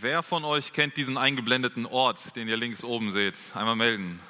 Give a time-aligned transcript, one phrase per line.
[0.00, 3.34] Wer von euch kennt diesen eingeblendeten Ort, den ihr links oben seht?
[3.54, 4.20] Einmal melden.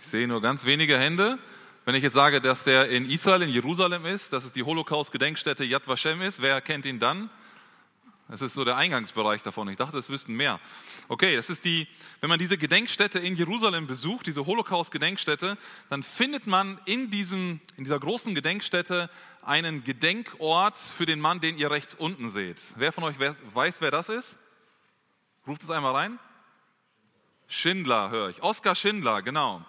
[0.00, 1.40] Ich sehe nur ganz wenige Hände.
[1.84, 5.64] Wenn ich jetzt sage, dass der in Israel, in Jerusalem ist, dass es die Holocaust-Gedenkstätte
[5.64, 7.30] Yad Vashem ist, wer kennt ihn dann?
[8.30, 9.68] Das ist so der Eingangsbereich davon.
[9.68, 10.60] Ich dachte, es wüssten mehr.
[11.08, 11.88] Okay, das ist die,
[12.20, 15.58] wenn man diese Gedenkstätte in Jerusalem besucht, diese Holocaust-Gedenkstätte,
[15.88, 19.10] dann findet man in, diesem, in dieser großen Gedenkstätte
[19.42, 22.62] einen Gedenkort für den Mann, den ihr rechts unten seht.
[22.76, 24.38] Wer von euch weiß, wer das ist?
[25.48, 26.18] Ruft es einmal rein.
[27.48, 28.44] Schindler höre ich.
[28.44, 29.66] Oskar Schindler, genau.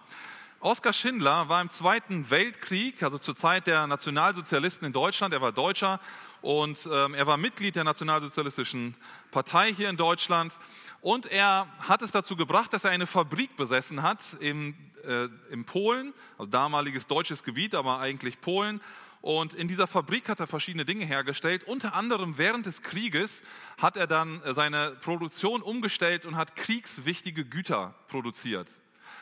[0.64, 5.52] Oskar Schindler war im Zweiten Weltkrieg, also zur Zeit der Nationalsozialisten in Deutschland, er war
[5.52, 6.00] Deutscher
[6.44, 8.94] und ähm, er war Mitglied der Nationalsozialistischen
[9.32, 10.54] Partei hier in Deutschland
[11.02, 15.66] und er hat es dazu gebracht, dass er eine Fabrik besessen hat in, äh, in
[15.66, 18.82] Polen, also damaliges deutsches Gebiet, aber eigentlich Polen.
[19.22, 21.64] Und in dieser Fabrik hat er verschiedene Dinge hergestellt.
[21.64, 23.42] Unter anderem während des Krieges
[23.80, 28.68] hat er dann seine Produktion umgestellt und hat kriegswichtige Güter produziert.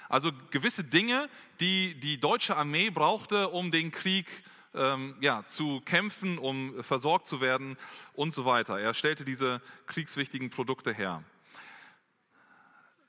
[0.10, 1.30] Also gewisse Dinge,
[1.60, 4.26] die die deutsche Armee brauchte, um den Krieg
[4.74, 7.78] ähm, ja, zu kämpfen, um versorgt zu werden
[8.14, 8.80] und so weiter.
[8.80, 11.24] Er stellte diese kriegswichtigen Produkte her.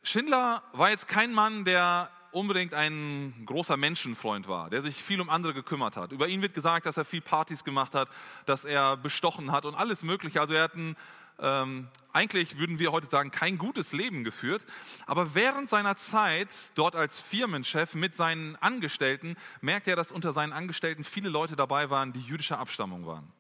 [0.03, 5.31] Schindler war jetzt kein Mann, der unbedingt ein großer Menschenfreund war, der sich viel um
[5.31, 6.13] andere gekümmert hat.
[6.13, 8.09] Über ihn wird gesagt, dass er viel Partys gemacht hat,
[8.47, 10.41] dass er bestochen hat und alles Mögliche.
[10.41, 10.97] Also er hat ein
[11.41, 14.65] ähm, eigentlich würden wir heute sagen, kein gutes Leben geführt.
[15.07, 20.53] Aber während seiner Zeit dort als Firmenchef mit seinen Angestellten merkte er, dass unter seinen
[20.53, 23.33] Angestellten viele Leute dabei waren, die jüdischer Abstammung waren.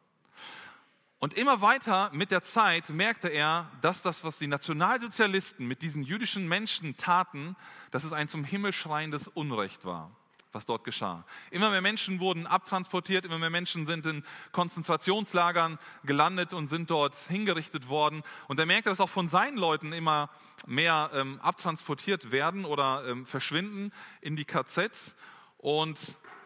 [1.18, 6.02] Und immer weiter mit der Zeit merkte er, dass das, was die Nationalsozialisten mit diesen
[6.02, 7.56] jüdischen Menschen taten,
[7.90, 10.10] dass es ein zum Himmel schreiendes Unrecht war
[10.52, 11.24] was dort geschah.
[11.50, 17.14] Immer mehr Menschen wurden abtransportiert, immer mehr Menschen sind in Konzentrationslagern gelandet und sind dort
[17.28, 18.22] hingerichtet worden.
[18.48, 20.30] Und er merkte, dass auch von seinen Leuten immer
[20.66, 25.16] mehr ähm, abtransportiert werden oder ähm, verschwinden in die KZs.
[25.58, 25.98] Und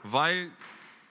[0.03, 0.51] weil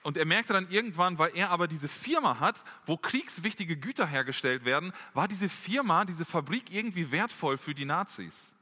[0.02, 4.66] und er merkte dann irgendwann, weil er aber diese Firma hat, wo kriegswichtige Güter hergestellt
[4.66, 8.53] werden, war diese Firma, diese Fabrik irgendwie wertvoll für die Nazis.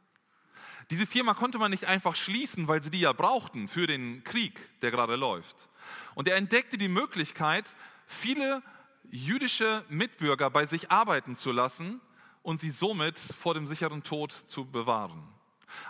[0.91, 4.59] Diese Firma konnte man nicht einfach schließen, weil sie die ja brauchten für den Krieg,
[4.81, 5.69] der gerade läuft.
[6.15, 7.77] Und er entdeckte die Möglichkeit,
[8.07, 8.63] viele
[9.11, 12.01] jüdische Mitbürger bei sich arbeiten zu lassen
[12.43, 15.23] und sie somit vor dem sicheren Tod zu bewahren.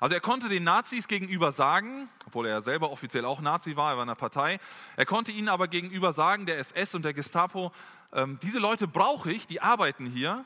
[0.01, 3.97] Also er konnte den Nazis gegenüber sagen, obwohl er selber offiziell auch Nazi war, er
[3.97, 4.61] war in der Partei,
[4.97, 7.73] er konnte ihnen aber gegenüber sagen, der SS und der Gestapo,
[8.13, 10.45] ähm, diese Leute brauche ich, die arbeiten hier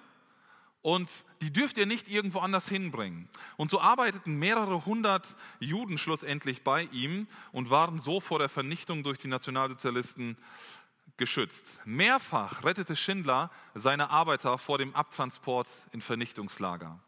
[0.82, 3.28] und die dürft ihr nicht irgendwo anders hinbringen.
[3.56, 9.02] Und so arbeiteten mehrere hundert Juden schlussendlich bei ihm und waren so vor der Vernichtung
[9.02, 10.36] durch die Nationalsozialisten
[11.16, 11.78] geschützt.
[11.84, 17.00] Mehrfach rettete Schindler seine Arbeiter vor dem Abtransport in Vernichtungslager.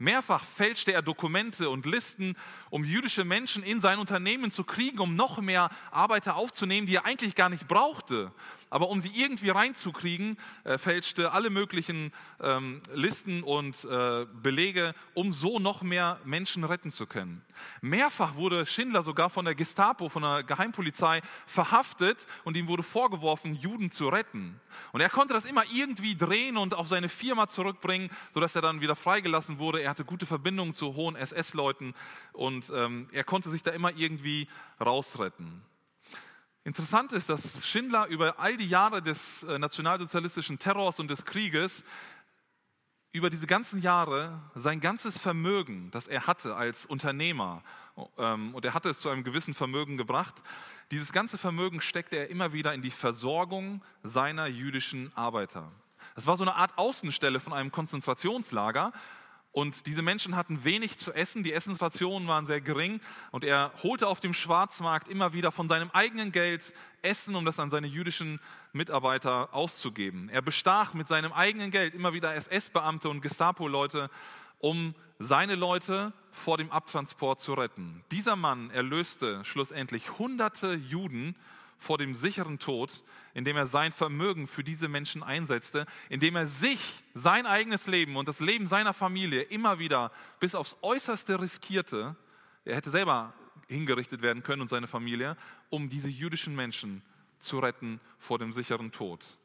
[0.00, 2.34] Mehrfach fälschte er Dokumente und Listen,
[2.70, 7.04] um jüdische Menschen in sein Unternehmen zu kriegen, um noch mehr Arbeiter aufzunehmen, die er
[7.04, 8.32] eigentlich gar nicht brauchte.
[8.70, 15.34] Aber um sie irgendwie reinzukriegen, äh, fälschte alle möglichen ähm, Listen und äh, Belege, um
[15.34, 17.42] so noch mehr Menschen retten zu können.
[17.82, 23.54] Mehrfach wurde Schindler sogar von der Gestapo, von der Geheimpolizei verhaftet und ihm wurde vorgeworfen,
[23.54, 24.58] Juden zu retten.
[24.92, 28.80] Und er konnte das immer irgendwie drehen und auf seine Firma zurückbringen, sodass er dann
[28.80, 29.82] wieder freigelassen wurde.
[29.82, 31.94] Er er hatte gute Verbindungen zu hohen SS-Leuten
[32.32, 34.46] und ähm, er konnte sich da immer irgendwie
[34.80, 35.64] rausretten.
[36.62, 41.84] Interessant ist, dass Schindler über all die Jahre des äh, nationalsozialistischen Terrors und des Krieges,
[43.10, 47.64] über diese ganzen Jahre sein ganzes Vermögen, das er hatte als Unternehmer,
[48.16, 50.40] ähm, und er hatte es zu einem gewissen Vermögen gebracht,
[50.92, 55.72] dieses ganze Vermögen steckte er immer wieder in die Versorgung seiner jüdischen Arbeiter.
[56.14, 58.92] Das war so eine Art Außenstelle von einem Konzentrationslager,
[59.52, 63.00] und diese Menschen hatten wenig zu essen, die Essensrationen waren sehr gering
[63.32, 66.72] und er holte auf dem Schwarzmarkt immer wieder von seinem eigenen Geld
[67.02, 68.38] Essen, um das an seine jüdischen
[68.72, 70.28] Mitarbeiter auszugeben.
[70.28, 74.08] Er bestach mit seinem eigenen Geld immer wieder SS-Beamte und Gestapo-Leute,
[74.58, 78.04] um seine Leute vor dem Abtransport zu retten.
[78.12, 81.34] Dieser Mann erlöste schlussendlich hunderte Juden
[81.80, 83.02] vor dem sicheren Tod,
[83.34, 88.28] indem er sein Vermögen für diese Menschen einsetzte, indem er sich, sein eigenes Leben und
[88.28, 92.14] das Leben seiner Familie immer wieder bis aufs Äußerste riskierte.
[92.64, 93.32] Er hätte selber
[93.66, 95.36] hingerichtet werden können und seine Familie,
[95.70, 97.02] um diese jüdischen Menschen
[97.38, 99.38] zu retten vor dem sicheren Tod.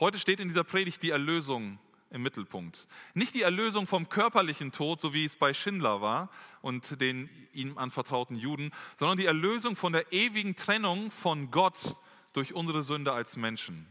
[0.00, 1.78] Heute steht in dieser Predigt die Erlösung
[2.12, 2.86] im Mittelpunkt.
[3.14, 6.28] Nicht die Erlösung vom körperlichen Tod, so wie es bei Schindler war
[6.60, 11.96] und den ihm anvertrauten Juden, sondern die Erlösung von der ewigen Trennung von Gott
[12.32, 13.86] durch unsere Sünde als Menschen.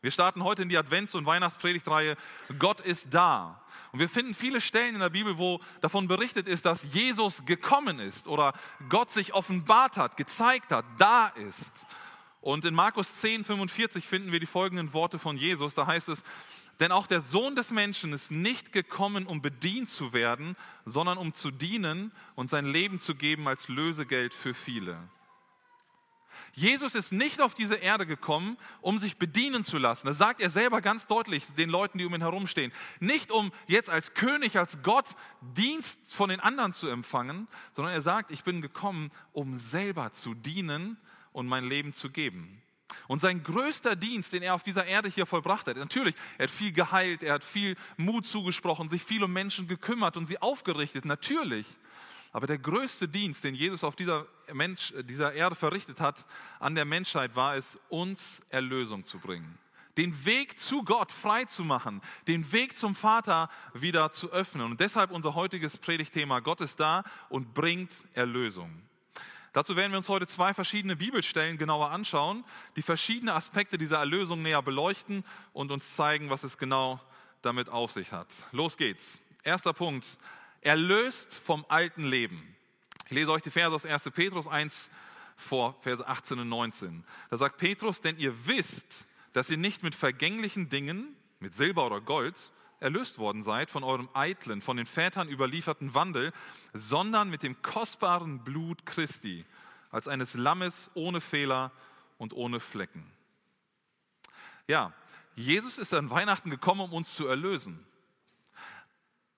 [0.00, 2.16] Wir starten heute in die Advents- und Weihnachtspredigtreihe
[2.58, 3.62] Gott ist da.
[3.92, 8.00] Und wir finden viele Stellen in der Bibel, wo davon berichtet ist, dass Jesus gekommen
[8.00, 8.52] ist oder
[8.88, 11.86] Gott sich offenbart hat, gezeigt hat, da ist.
[12.40, 15.74] Und in Markus 10, 45 finden wir die folgenden Worte von Jesus.
[15.74, 16.24] Da heißt es,
[16.82, 21.32] denn auch der Sohn des Menschen ist nicht gekommen, um bedient zu werden, sondern um
[21.32, 24.98] zu dienen und sein Leben zu geben als Lösegeld für viele.
[26.54, 30.08] Jesus ist nicht auf diese Erde gekommen, um sich bedienen zu lassen.
[30.08, 32.72] Das sagt er selber ganz deutlich den Leuten, die um ihn herumstehen.
[32.98, 35.06] Nicht um jetzt als König, als Gott
[35.40, 40.34] Dienst von den anderen zu empfangen, sondern er sagt, ich bin gekommen, um selber zu
[40.34, 40.98] dienen
[41.32, 42.60] und mein Leben zu geben.
[43.08, 46.50] Und sein größter Dienst, den er auf dieser Erde hier vollbracht hat, natürlich, er hat
[46.50, 51.04] viel geheilt, er hat viel Mut zugesprochen, sich viel um Menschen gekümmert und sie aufgerichtet,
[51.04, 51.66] natürlich.
[52.32, 56.24] Aber der größte Dienst, den Jesus auf dieser, Mensch, dieser Erde verrichtet hat
[56.60, 59.58] an der Menschheit, war es, uns Erlösung zu bringen.
[59.98, 64.64] Den Weg zu Gott frei zu machen, den Weg zum Vater wieder zu öffnen.
[64.64, 68.70] Und deshalb unser heutiges Predigtthema, Gott ist da und bringt Erlösung.
[69.52, 72.44] Dazu werden wir uns heute zwei verschiedene Bibelstellen genauer anschauen,
[72.76, 77.00] die verschiedene Aspekte dieser Erlösung näher beleuchten und uns zeigen, was es genau
[77.42, 78.28] damit auf sich hat.
[78.52, 79.20] Los geht's.
[79.42, 80.06] Erster Punkt,
[80.62, 82.56] erlöst vom alten Leben.
[83.06, 84.10] Ich lese euch die Verse aus 1.
[84.14, 84.90] Petrus 1
[85.36, 87.04] vor, Verse 18 und 19.
[87.28, 92.00] Da sagt Petrus, denn ihr wisst, dass ihr nicht mit vergänglichen Dingen, mit Silber oder
[92.00, 92.36] Gold,
[92.82, 96.32] erlöst worden seid von eurem eitlen, von den Vätern überlieferten Wandel,
[96.72, 99.44] sondern mit dem kostbaren Blut Christi,
[99.90, 101.70] als eines Lammes ohne Fehler
[102.18, 103.10] und ohne Flecken.
[104.66, 104.92] Ja,
[105.34, 107.84] Jesus ist an Weihnachten gekommen, um uns zu erlösen.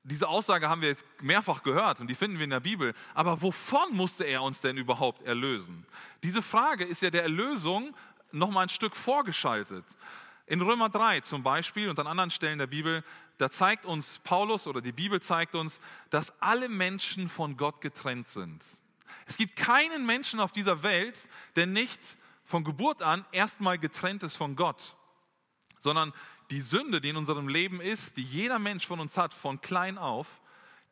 [0.03, 2.93] Diese Aussage haben wir jetzt mehrfach gehört und die finden wir in der Bibel.
[3.15, 5.87] Aber wovon musste er uns denn überhaupt erlösen?
[6.23, 7.97] Diese Frage ist ja der Erlösung
[8.31, 9.85] noch mal ein Stück vorgeschaltet.
[10.47, 13.03] In Römer 3 zum Beispiel und an anderen Stellen der Bibel,
[13.39, 15.81] da zeigt uns Paulus oder die Bibel zeigt uns,
[16.11, 18.63] dass alle Menschen von Gott getrennt sind.
[19.27, 22.01] Es gibt keinen Menschen auf dieser Welt, der nicht
[22.45, 24.97] von Geburt an erstmal getrennt ist von Gott,
[25.79, 26.13] sondern
[26.51, 29.97] die Sünde, die in unserem Leben ist, die jeder Mensch von uns hat, von klein
[29.97, 30.43] auf,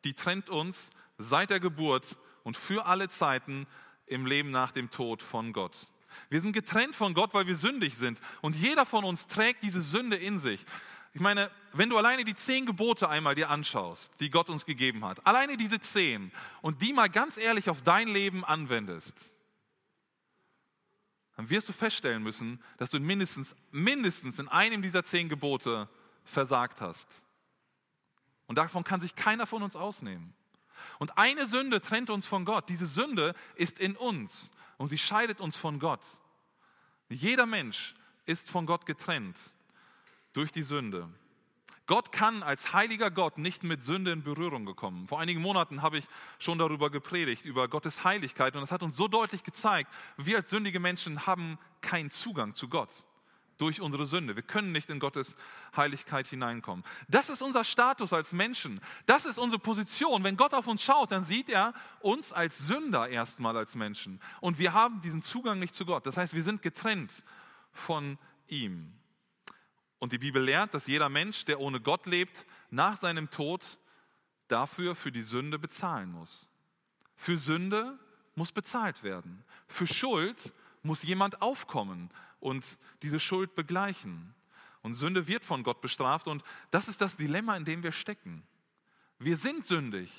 [0.03, 0.89] die trennt uns
[1.19, 3.67] seit der Geburt und für alle Zeiten
[4.07, 5.87] im Leben nach dem Tod von Gott.
[6.29, 8.19] Wir sind getrennt von Gott, weil wir sündig sind.
[8.41, 10.65] Und jeder von uns trägt diese Sünde in sich.
[11.13, 15.05] Ich meine, wenn du alleine die zehn Gebote einmal dir anschaust, die Gott uns gegeben
[15.05, 16.31] hat, alleine diese zehn
[16.61, 19.31] und die mal ganz ehrlich auf dein Leben anwendest,
[21.35, 25.87] dann wirst du feststellen müssen, dass du mindestens, mindestens in einem dieser zehn Gebote
[26.23, 27.23] versagt hast.
[28.47, 30.33] Und davon kann sich keiner von uns ausnehmen.
[30.99, 32.69] Und eine Sünde trennt uns von Gott.
[32.69, 36.01] Diese Sünde ist in uns und sie scheidet uns von Gott.
[37.09, 39.37] Jeder Mensch ist von Gott getrennt
[40.33, 41.09] durch die Sünde.
[41.85, 45.07] Gott kann als heiliger Gott nicht mit Sünde in Berührung gekommen.
[45.07, 46.05] Vor einigen Monaten habe ich
[46.39, 48.55] schon darüber gepredigt, über Gottes Heiligkeit.
[48.55, 52.69] Und das hat uns so deutlich gezeigt, wir als sündige Menschen haben keinen Zugang zu
[52.69, 52.89] Gott
[53.63, 54.35] durch unsere Sünde.
[54.35, 55.37] Wir können nicht in Gottes
[55.73, 56.83] Heiligkeit hineinkommen.
[57.07, 58.81] Das ist unser Status als Menschen.
[59.05, 60.21] Das ist unsere Position.
[60.25, 64.19] Wenn Gott auf uns schaut, dann sieht er uns als Sünder erstmal als Menschen.
[64.41, 66.05] Und wir haben diesen Zugang nicht zu Gott.
[66.05, 67.23] Das heißt, wir sind getrennt
[67.71, 68.17] von
[68.49, 68.91] ihm.
[69.97, 73.79] Und die Bibel lehrt, dass jeder Mensch, der ohne Gott lebt, nach seinem Tod
[74.49, 76.49] dafür für die Sünde bezahlen muss.
[77.15, 77.97] Für Sünde
[78.35, 79.45] muss bezahlt werden.
[79.69, 80.51] Für Schuld
[80.81, 82.09] muss jemand aufkommen
[82.43, 84.35] und diese Schuld begleichen.
[84.81, 88.43] Und Sünde wird von Gott bestraft und das ist das Dilemma, in dem wir stecken.
[89.17, 90.11] Wir sind sündig.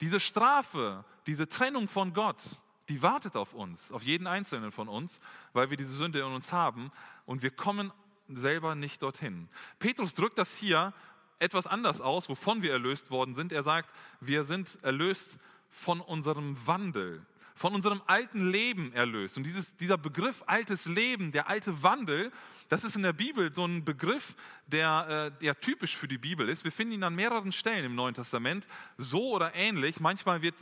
[0.00, 2.42] Diese Strafe, diese Trennung von Gott,
[2.88, 5.20] die wartet auf uns, auf jeden Einzelnen von uns,
[5.52, 6.90] weil wir diese Sünde in uns haben
[7.24, 7.92] und wir kommen
[8.28, 9.48] selber nicht dorthin.
[9.78, 10.92] Petrus drückt das hier
[11.38, 13.52] etwas anders aus, wovon wir erlöst worden sind.
[13.52, 17.24] Er sagt, wir sind erlöst von unserem Wandel
[17.60, 19.36] von unserem alten Leben erlöst.
[19.36, 22.32] Und dieses, dieser Begriff altes Leben, der alte Wandel,
[22.70, 24.34] das ist in der Bibel so ein Begriff,
[24.66, 26.64] der, äh, der typisch für die Bibel ist.
[26.64, 30.00] Wir finden ihn an mehreren Stellen im Neuen Testament, so oder ähnlich.
[30.00, 30.54] Manchmal wird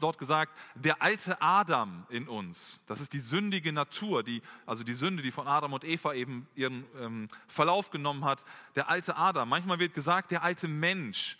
[0.00, 2.80] dort gesagt, der alte Adam in uns.
[2.86, 6.48] Das ist die sündige Natur, die, also die Sünde, die von Adam und Eva eben
[6.54, 8.42] ihren ähm, Verlauf genommen hat.
[8.76, 9.46] Der alte Adam.
[9.46, 11.36] Manchmal wird gesagt, der alte Mensch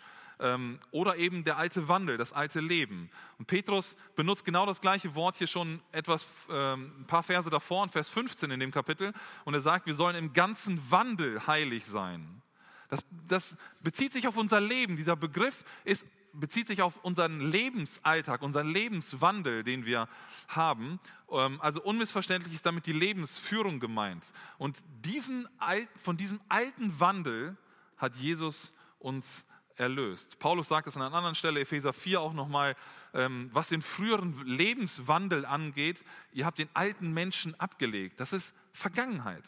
[0.91, 3.11] oder eben der alte Wandel, das alte Leben.
[3.39, 7.85] Und Petrus benutzt genau das gleiche Wort hier schon etwas, ähm, ein paar Verse davor,
[7.85, 9.13] in Vers 15 in dem Kapitel.
[9.45, 12.43] Und er sagt, wir sollen im ganzen Wandel heilig sein.
[12.89, 14.97] Das, das bezieht sich auf unser Leben.
[14.97, 16.07] Dieser Begriff ist
[16.39, 20.09] bezieht sich auf unseren Lebensalltag, unseren Lebenswandel, den wir
[20.49, 21.01] haben.
[21.31, 24.25] Ähm, also unmissverständlich ist damit die Lebensführung gemeint.
[24.59, 25.49] Und diesen,
[25.97, 27.57] von diesem alten Wandel
[27.97, 29.45] hat Jesus uns
[29.77, 30.39] erlöst.
[30.39, 32.77] Paulus sagt es an einer anderen Stelle, Epheser 4 auch nochmal,
[33.15, 38.21] ähm, was den früheren Lebenswandel angeht, ihr habt den alten Menschen abgelegt.
[38.21, 39.45] Das ist Vergangenheit.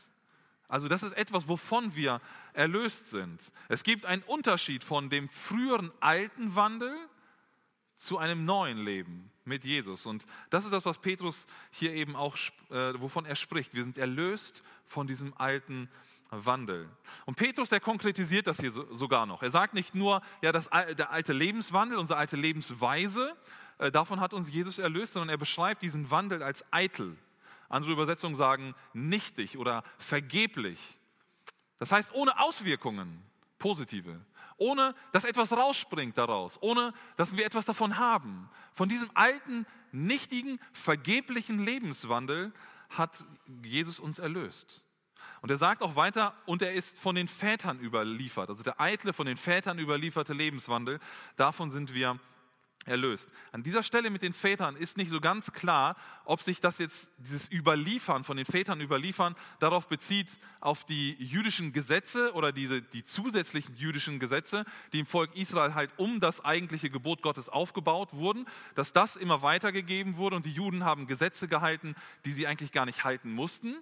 [0.68, 2.20] Also das ist etwas, wovon wir
[2.52, 3.40] erlöst sind.
[3.68, 6.94] Es gibt einen Unterschied von dem früheren alten Wandel
[7.96, 10.06] zu einem neuen Leben mit Jesus.
[10.06, 12.36] Und das ist das, was Petrus hier eben auch,
[12.70, 13.74] äh, wovon er spricht.
[13.74, 15.88] Wir sind erlöst von diesem alten
[16.30, 16.88] Wandel.
[17.26, 19.42] Und Petrus, der konkretisiert das hier so, sogar noch.
[19.42, 23.36] Er sagt nicht nur, ja, das, der alte Lebenswandel, unsere alte Lebensweise,
[23.78, 27.16] äh, davon hat uns Jesus erlöst, sondern er beschreibt diesen Wandel als eitel.
[27.68, 30.98] Andere Übersetzungen sagen nichtig oder vergeblich.
[31.78, 33.22] Das heißt ohne Auswirkungen,
[33.58, 34.20] positive,
[34.56, 38.50] ohne dass etwas rausspringt daraus, ohne dass wir etwas davon haben.
[38.72, 42.52] Von diesem alten, nichtigen, vergeblichen Lebenswandel
[42.90, 43.24] hat
[43.62, 44.82] Jesus uns erlöst.
[45.40, 49.12] Und er sagt auch weiter, und er ist von den Vätern überliefert, also der eitle,
[49.12, 50.98] von den Vätern überlieferte Lebenswandel,
[51.36, 52.18] davon sind wir
[52.88, 53.28] erlöst.
[53.52, 57.10] An dieser Stelle mit den Vätern ist nicht so ganz klar, ob sich das jetzt,
[57.18, 63.04] dieses Überliefern, von den Vätern überliefern, darauf bezieht, auf die jüdischen Gesetze oder diese, die
[63.04, 68.46] zusätzlichen jüdischen Gesetze, die im Volk Israel halt um das eigentliche Gebot Gottes aufgebaut wurden,
[68.74, 72.86] dass das immer weitergegeben wurde und die Juden haben Gesetze gehalten, die sie eigentlich gar
[72.86, 73.76] nicht halten mussten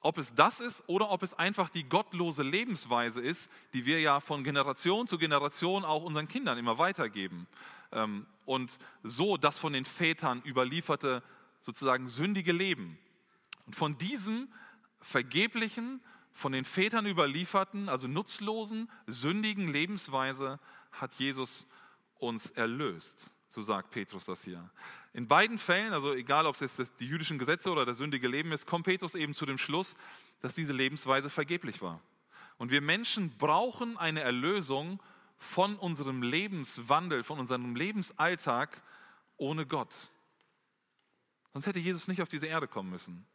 [0.00, 4.20] ob es das ist oder ob es einfach die gottlose Lebensweise ist, die wir ja
[4.20, 7.46] von Generation zu Generation auch unseren Kindern immer weitergeben.
[7.92, 11.22] Ähm, und so das von den Vätern überlieferte
[11.60, 12.98] sozusagen sündige Leben.
[13.66, 14.48] Und von diesem
[15.00, 16.00] vergeblichen,
[16.32, 20.58] von den Vätern überlieferten, also nutzlosen, sündigen Lebensweise
[20.92, 21.66] hat Jesus
[22.18, 23.30] uns erlöst.
[23.50, 24.70] So sagt Petrus das hier.
[25.12, 28.52] In beiden Fällen, also egal ob es jetzt die jüdischen Gesetze oder das sündige Leben
[28.52, 29.96] ist, kommt Petrus eben zu dem Schluss,
[30.40, 32.00] dass diese Lebensweise vergeblich war.
[32.58, 35.02] Und wir Menschen brauchen eine Erlösung
[35.36, 38.82] von unserem Lebenswandel, von unserem Lebensalltag
[39.36, 39.94] ohne Gott.
[41.52, 43.26] Sonst hätte Jesus nicht auf diese Erde kommen müssen.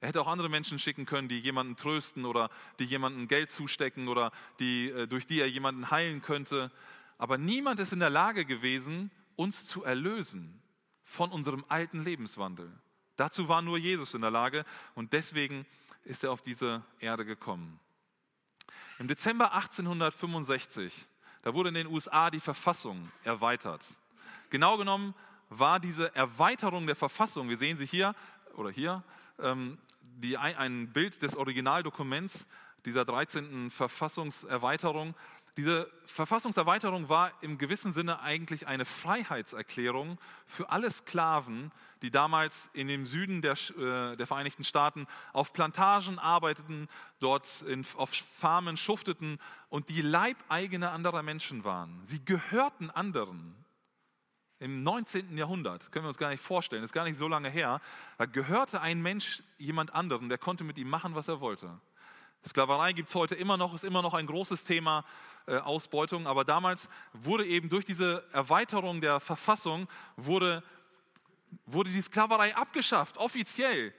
[0.00, 2.50] Er hätte auch andere Menschen schicken können, die jemanden trösten oder
[2.80, 6.72] die jemanden Geld zustecken oder die, äh, durch die er jemanden heilen könnte.
[7.16, 10.60] Aber niemand ist in der Lage gewesen, uns zu erlösen
[11.04, 12.70] von unserem alten Lebenswandel.
[13.16, 14.64] Dazu war nur Jesus in der Lage
[14.94, 15.66] und deswegen
[16.04, 17.80] ist er auf diese Erde gekommen.
[18.98, 21.06] Im Dezember 1865,
[21.42, 23.84] da wurde in den USA die Verfassung erweitert.
[24.50, 25.14] Genau genommen
[25.48, 28.14] war diese Erweiterung der Verfassung, wir sehen sie hier
[28.54, 29.02] oder hier,
[29.38, 32.48] ähm, die, ein Bild des Originaldokuments
[32.86, 33.68] dieser 13.
[33.70, 35.14] Verfassungserweiterung.
[35.56, 41.72] Diese Verfassungserweiterung war im gewissen Sinne eigentlich eine Freiheitserklärung für alle Sklaven,
[42.02, 46.88] die damals in dem Süden der, äh, der Vereinigten Staaten auf Plantagen arbeiteten,
[47.20, 49.38] dort in, auf Farmen schufteten
[49.70, 52.00] und die Leibeigene anderer Menschen waren.
[52.04, 53.54] Sie gehörten anderen.
[54.58, 55.36] Im 19.
[55.36, 57.80] Jahrhundert, können wir uns gar nicht vorstellen, ist gar nicht so lange her,
[58.16, 61.78] da gehörte ein Mensch jemand anderem, der konnte mit ihm machen, was er wollte.
[62.44, 65.04] Sklaverei gibt es heute immer noch, ist immer noch ein großes Thema,
[65.46, 66.26] äh, Ausbeutung.
[66.26, 70.62] Aber damals wurde eben durch diese Erweiterung der Verfassung, wurde,
[71.66, 73.94] wurde die Sklaverei abgeschafft, offiziell.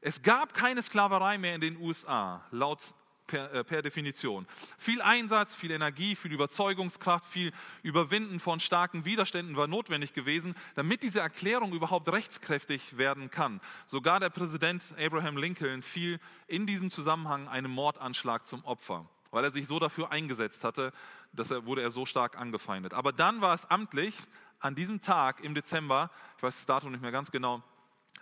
[0.00, 2.94] Es gab keine Sklaverei mehr in den USA, laut
[3.30, 4.46] per, äh, per, Definition.
[4.76, 11.02] Viel Einsatz, viel Energie, viel Überzeugungskraft, viel Überwinden von starken Widerständen war notwendig gewesen, damit
[11.02, 13.60] diese Erklärung überhaupt rechtskräftig werden kann.
[13.86, 16.18] Sogar der Präsident Abraham Lincoln fiel
[16.48, 20.92] in diesem Zusammenhang einem Mordanschlag zum Opfer, weil er sich so dafür eingesetzt hatte,
[21.32, 22.94] dass er, wurde er so stark angefeindet.
[22.94, 24.14] Aber dann war es amtlich,
[24.58, 27.62] an diesem Tag im Dezember, ich weiß das Datum nicht mehr ganz genau,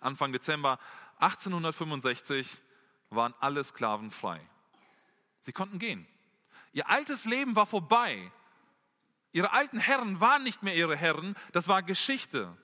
[0.00, 0.78] Anfang Dezember
[1.18, 2.62] 1865
[3.10, 4.40] waren alle Sklaven frei.
[5.48, 6.06] Sie konnten gehen.
[6.74, 8.30] Ihr altes Leben war vorbei.
[9.32, 12.54] Ihre alten Herren waren nicht mehr ihre Herren, das war Geschichte.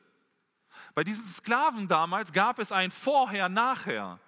[0.95, 4.21] Bei diesen Sklaven damals gab es ein Vorher, Nachher.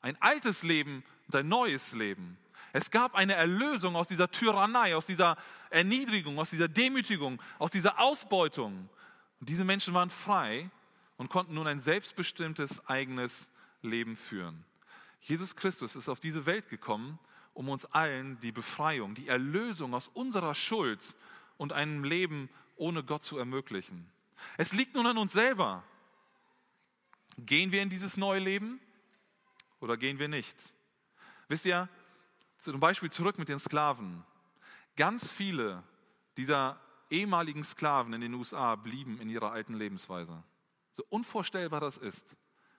[0.00, 2.38] Ein altes Leben und ein neues Leben.
[2.72, 5.36] Es gab eine Erlösung aus dieser Tyrannei, aus dieser
[5.70, 8.88] Erniedrigung, aus dieser Demütigung, aus dieser Ausbeutung.
[9.38, 10.68] Und diese Menschen waren frei
[11.18, 13.48] und konnten nun ein selbstbestimmtes eigenes
[13.80, 14.64] Leben führen.
[15.22, 17.18] Jesus Christus ist auf diese Welt gekommen,
[17.54, 21.14] um uns allen die Befreiung, die Erlösung aus unserer Schuld
[21.56, 24.10] und einem Leben ohne Gott zu ermöglichen.
[24.58, 25.84] Es liegt nun an uns selber.
[27.38, 28.80] Gehen wir in dieses neue Leben
[29.80, 30.56] oder gehen wir nicht?
[31.48, 31.88] Wisst ihr,
[32.58, 34.24] zum Beispiel zurück mit den Sklaven.
[34.96, 35.84] Ganz viele
[36.36, 40.42] dieser ehemaligen Sklaven in den USA blieben in ihrer alten Lebensweise.
[40.90, 42.36] So unvorstellbar das ist.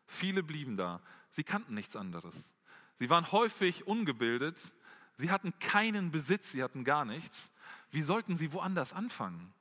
[0.07, 1.01] Viele blieben da.
[1.33, 2.53] Sie kannten nichts anderes.
[2.93, 4.71] Sie waren häufig ungebildet.
[5.17, 7.51] Sie hatten keinen Besitz, sie hatten gar nichts.
[7.89, 9.51] Wie sollten sie woanders anfangen?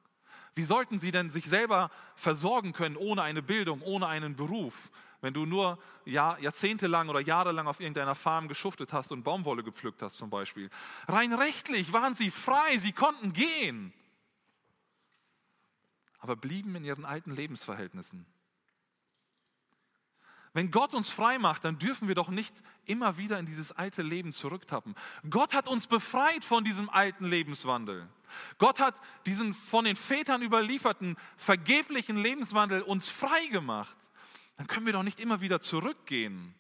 [0.55, 4.91] Wie sollten sie denn sich selber versorgen können ohne eine Bildung, ohne einen Beruf,
[5.23, 10.03] wenn du nur Jahr, jahrzehntelang oder jahrelang auf irgendeiner Farm geschuftet hast und Baumwolle gepflückt
[10.03, 10.69] hast zum Beispiel?
[11.09, 13.95] Rein rechtlich waren sie frei, sie konnten gehen,
[16.19, 18.27] aber blieben in ihren alten Lebensverhältnissen.
[20.55, 22.55] Wenn Gott uns frei macht, dann dürfen wir doch nicht
[22.85, 24.95] immer wieder in dieses alte Leben zurücktappen.
[25.31, 28.07] Gott hat uns befreit von diesem alten Lebenswandel.
[28.59, 28.95] Gott hat
[29.25, 33.97] diesen von den Vätern überlieferten vergeblichen Lebenswandel uns frei gemacht.
[34.57, 36.55] Dann können wir doch nicht immer wieder zurückgehen.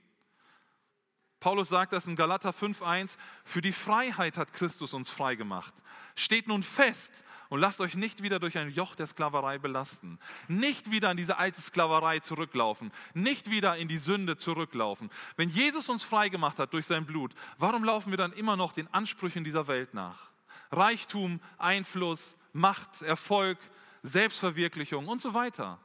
[1.42, 5.75] Paulus sagt das in Galater 5.1, für die Freiheit hat Christus uns frei gemacht.
[6.14, 10.20] Steht nun fest und lasst euch nicht wieder durch ein Joch der Sklaverei belasten.
[10.46, 12.92] Nicht wieder in diese alte Sklaverei zurücklaufen.
[13.12, 15.11] Nicht wieder in die Sünde zurücklaufen.
[15.34, 18.72] Wenn Jesus uns frei gemacht hat durch sein Blut, warum laufen wir dann immer noch
[18.72, 20.30] den Ansprüchen dieser Welt nach?
[20.70, 23.58] Reichtum, Einfluss, Macht, Erfolg,
[24.04, 25.80] Selbstverwirklichung und so weiter.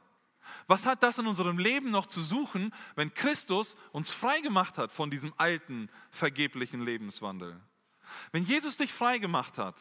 [0.66, 4.92] Was hat das in unserem Leben noch zu suchen, wenn Christus uns frei gemacht hat
[4.92, 7.60] von diesem alten, vergeblichen Lebenswandel?
[8.32, 9.76] Wenn Jesus dich frei gemacht hat,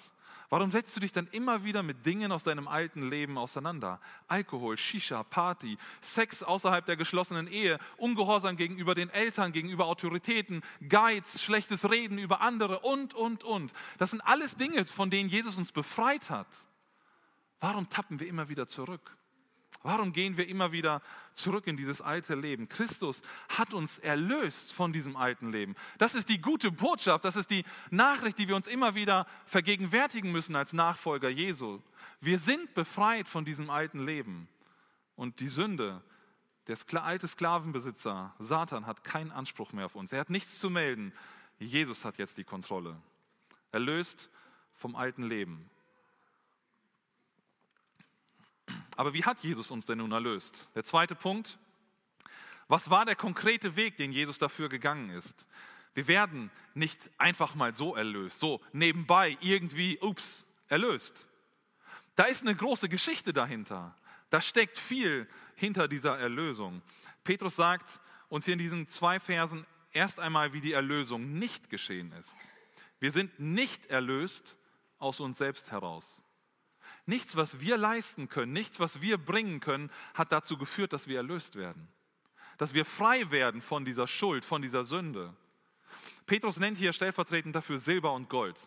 [0.50, 4.00] warum setzt du dich dann immer wieder mit Dingen aus deinem alten Leben auseinander?
[4.28, 11.42] Alkohol, Shisha, Party, Sex außerhalb der geschlossenen Ehe, Ungehorsam gegenüber den Eltern, gegenüber Autoritäten, Geiz,
[11.42, 13.72] schlechtes Reden über andere und, und, und.
[13.98, 16.48] Das sind alles Dinge, von denen Jesus uns befreit hat.
[17.60, 19.18] Warum tappen wir immer wieder zurück?
[19.84, 21.02] Warum gehen wir immer wieder
[21.34, 22.68] zurück in dieses alte Leben?
[22.68, 25.76] Christus hat uns erlöst von diesem alten Leben.
[25.98, 30.32] Das ist die gute Botschaft, das ist die Nachricht, die wir uns immer wieder vergegenwärtigen
[30.32, 31.82] müssen als Nachfolger Jesu.
[32.20, 34.48] Wir sind befreit von diesem alten Leben.
[35.16, 36.02] Und die Sünde,
[36.68, 40.12] der alte Sklavenbesitzer, Satan, hat keinen Anspruch mehr auf uns.
[40.12, 41.14] Er hat nichts zu melden.
[41.60, 43.02] Jesus hat jetzt die Kontrolle.
[43.72, 44.30] Erlöst
[44.74, 45.70] vom alten Leben.
[48.98, 50.68] Aber wie hat Jesus uns denn nun erlöst?
[50.76, 51.58] Der zweite Punkt.
[52.68, 55.48] Was war der konkrete Weg, den Jesus dafür gegangen ist?
[55.94, 61.28] Wir werden nicht einfach mal so erlöst, so nebenbei irgendwie, ups, erlöst.
[62.16, 63.96] Da ist eine große Geschichte dahinter.
[64.30, 66.82] Da steckt viel hinter dieser Erlösung.
[67.24, 72.12] Petrus sagt uns hier in diesen zwei Versen erst einmal, wie die Erlösung nicht geschehen
[72.14, 72.36] ist.
[73.00, 74.58] Wir sind nicht erlöst
[74.98, 76.24] aus uns selbst heraus.
[77.08, 81.18] Nichts, was wir leisten können, nichts, was wir bringen können, hat dazu geführt, dass wir
[81.18, 81.88] erlöst werden.
[82.58, 85.34] Dass wir frei werden von dieser Schuld, von dieser Sünde.
[86.26, 88.60] Petrus nennt hier stellvertretend dafür Silber und Gold.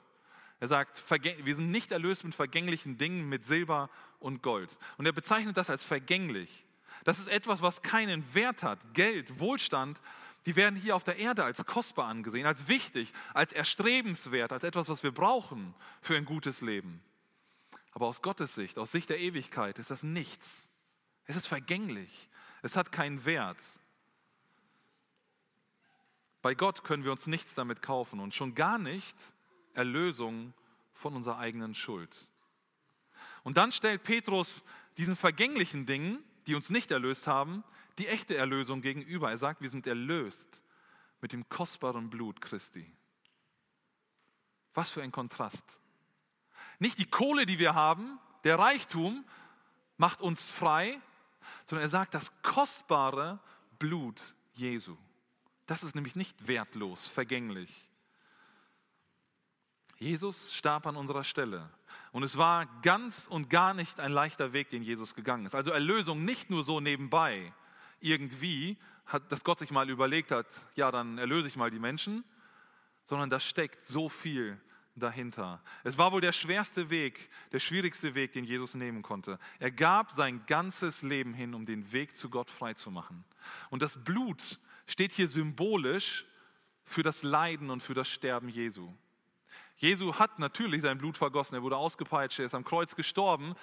[0.59, 1.03] Er sagt,
[1.45, 4.75] wir sind nicht erlöst mit vergänglichen Dingen, mit Silber und Gold.
[4.97, 6.65] Und er bezeichnet das als vergänglich.
[7.05, 8.79] Das ist etwas, was keinen Wert hat.
[8.95, 10.01] Geld, Wohlstand,
[10.47, 14.89] die werden hier auf der Erde als kostbar angesehen, als wichtig, als erstrebenswert, als etwas,
[14.89, 17.03] was wir brauchen für ein gutes Leben.
[17.93, 20.71] Aber aus Gottes Sicht, aus Sicht der Ewigkeit, ist das nichts.
[21.25, 22.29] Es ist vergänglich.
[22.63, 23.59] Es hat keinen Wert.
[26.43, 29.17] Bei Gott können wir uns nichts damit kaufen und schon gar nicht
[29.75, 30.55] Erlösung
[30.93, 32.29] von unserer eigenen Schuld.
[33.43, 34.63] Und dann stellt Petrus
[34.97, 37.65] diesen vergänglichen Dingen, die uns nicht erlöst haben,
[37.99, 39.31] die echte Erlösung gegenüber.
[39.31, 40.63] Er sagt, wir sind erlöst
[41.21, 42.91] mit dem kostbaren Blut Christi.
[44.73, 45.81] Was für ein Kontrast.
[46.81, 49.25] Nicht die Kohle, die wir haben, der Reichtum
[49.97, 50.99] macht uns frei,
[51.67, 53.39] sondern er sagt, das kostbare
[53.79, 54.97] Blut Jesu.
[55.67, 57.89] Das ist nämlich nicht wertlos, vergänglich.
[59.99, 61.69] Jesus starb an unserer Stelle.
[62.13, 65.55] Und es war ganz und gar nicht ein leichter Weg, den Jesus gegangen ist.
[65.55, 67.53] Also Erlösung nicht nur so nebenbei,
[68.01, 72.25] irgendwie, hat, dass Gott sich mal überlegt hat, ja, dann erlöse ich mal die Menschen,
[73.05, 74.59] sondern da steckt so viel
[75.01, 75.63] dahinter.
[75.83, 79.39] Es war wohl der schwerste Weg, der schwierigste Weg, den Jesus nehmen konnte.
[79.59, 83.25] Er gab sein ganzes Leben hin, um den Weg zu Gott freizumachen.
[83.71, 86.27] Und das Blut steht hier symbolisch
[86.85, 88.93] für das Leiden und für das Sterben Jesu.
[89.77, 93.55] Jesu hat natürlich sein Blut vergossen, er wurde ausgepeitscht, er ist am Kreuz gestorben,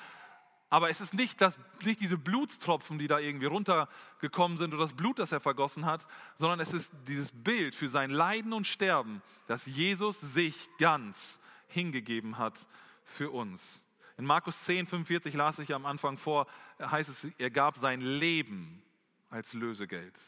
[0.69, 4.93] aber es ist nicht, das, nicht diese Blutstropfen, die da irgendwie runtergekommen sind oder das
[4.93, 9.21] Blut, das er vergossen hat, sondern es ist dieses Bild für sein Leiden und Sterben,
[9.47, 12.67] dass Jesus sich ganz hingegeben hat
[13.05, 13.83] für uns.
[14.17, 16.47] In Markus 10, 45 las ich am Anfang vor,
[16.79, 18.81] heißt es, er gab sein Leben
[19.29, 20.19] als Lösegeld.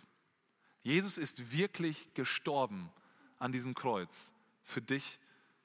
[0.83, 2.89] Jesus ist wirklich gestorben
[3.39, 4.31] an diesem Kreuz
[4.63, 5.19] für dich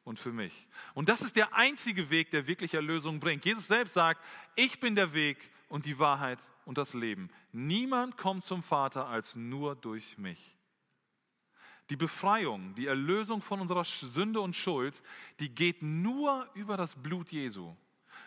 [0.04, 0.68] und für mich.
[0.92, 3.44] Und das ist der einzige Weg, der wirklich Erlösung bringt.
[3.44, 7.30] Jesus selbst sagt, ich bin der Weg und die Wahrheit und das Leben.
[7.52, 10.56] Niemand kommt zum Vater als nur durch mich.
[11.90, 15.02] Die Befreiung, die Erlösung von unserer Sünde und Schuld,
[15.40, 17.74] die geht nur über das Blut Jesu.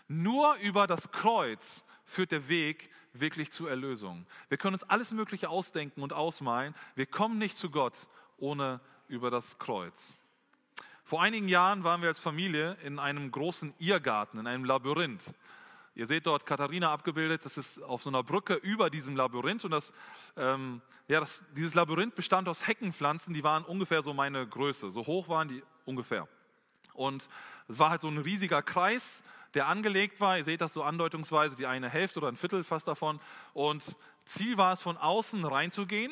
[0.07, 4.25] Nur über das Kreuz führt der Weg wirklich zur Erlösung.
[4.49, 6.75] Wir können uns alles Mögliche ausdenken und ausmalen.
[6.95, 10.19] Wir kommen nicht zu Gott ohne über das Kreuz.
[11.07, 15.33] Vor einigen Jahren waren wir als Familie in einem großen Irrgarten, in einem Labyrinth.
[15.95, 19.63] Ihr seht dort Katharina abgebildet, das ist auf so einer Brücke über diesem Labyrinth.
[19.63, 19.93] Und das,
[20.35, 24.91] ähm, ja, das, dieses Labyrinth bestand aus Heckenpflanzen, die waren ungefähr so meine Größe.
[24.91, 26.27] So hoch waren die ungefähr.
[26.93, 27.29] Und
[27.69, 30.37] es war halt so ein riesiger Kreis, der angelegt war.
[30.37, 33.21] Ihr seht das so andeutungsweise, die eine Hälfte oder ein Viertel fast davon.
[33.53, 36.11] Und Ziel war es, von außen reinzugehen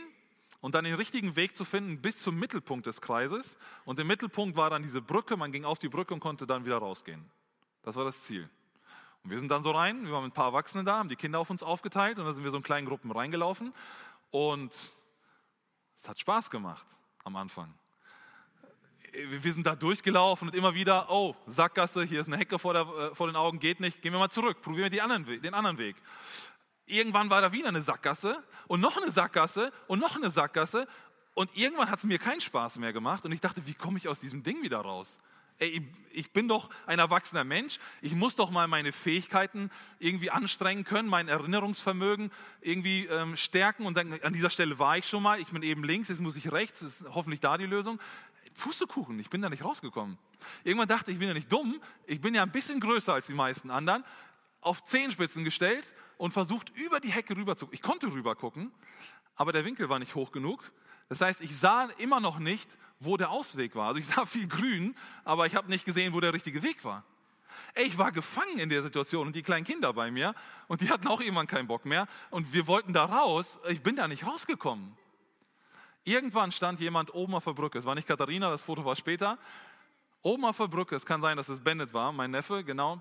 [0.66, 3.56] und dann den richtigen Weg zu finden bis zum Mittelpunkt des Kreises.
[3.86, 6.66] Und im Mittelpunkt war dann diese Brücke, man ging auf die Brücke und konnte dann
[6.66, 7.24] wieder rausgehen.
[7.84, 8.50] Das war das Ziel.
[9.24, 11.18] Und wir sind dann so rein, wir waren mit ein paar Erwachsenen da, haben die
[11.18, 13.76] Kinder auf uns aufgeteilt und dann sind wir so in kleinen Gruppen reingelaufen.
[14.32, 14.74] Und
[15.96, 16.88] es hat Spaß gemacht
[17.24, 17.72] am Anfang.
[19.14, 22.88] Wir sind da durchgelaufen und immer wieder, oh, Sackgasse, hier ist eine Hecke vor, der,
[22.88, 25.78] äh, vor den Augen, geht nicht, gehen wir mal zurück, probieren wir anderen, den anderen
[25.78, 25.96] Weg.
[26.88, 30.88] Irgendwann war da wieder eine Sackgasse und noch eine Sackgasse und noch eine Sackgasse.
[31.34, 34.08] Und irgendwann hat es mir keinen Spaß mehr gemacht und ich dachte, wie komme ich
[34.08, 35.18] aus diesem Ding wieder raus?
[35.58, 37.80] Ey, ich bin doch ein erwachsener Mensch.
[38.02, 43.86] Ich muss doch mal meine Fähigkeiten irgendwie anstrengen können, mein Erinnerungsvermögen irgendwie ähm, stärken.
[43.86, 45.40] Und dann, an dieser Stelle war ich schon mal.
[45.40, 46.82] Ich bin eben links, jetzt muss ich rechts.
[46.82, 48.02] Ist hoffentlich da die Lösung.
[48.58, 50.18] Pustekuchen, ich bin da nicht rausgekommen.
[50.66, 51.82] Irgendwann dachte ich, ich bin ja nicht dumm.
[52.06, 54.04] Ich bin ja ein bisschen größer als die meisten anderen.
[54.66, 57.76] Auf Zehenspitzen gestellt und versucht, über die Hecke rüber zu gucken.
[57.76, 58.72] Ich konnte rüber gucken,
[59.36, 60.72] aber der Winkel war nicht hoch genug.
[61.08, 62.68] Das heißt, ich sah immer noch nicht,
[63.00, 63.90] wo der Ausweg war.
[63.90, 67.04] Also ich sah viel grün, aber ich habe nicht gesehen, wo der richtige Weg war.
[67.76, 70.34] Ich war gefangen in der Situation und die kleinen Kinder bei mir
[70.68, 73.60] und die hatten auch irgendwann keinen Bock mehr und wir wollten da raus.
[73.70, 74.98] Ich bin da nicht rausgekommen.
[76.04, 77.78] Irgendwann stand jemand oben auf der Brücke.
[77.78, 79.38] Es war nicht Katharina, das Foto war später.
[80.22, 83.00] Oben auf der Brücke, es kann sein, dass es Bennett war, mein Neffe, genau,